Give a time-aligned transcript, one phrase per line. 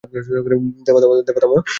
[0.85, 1.51] দেবা, থাম।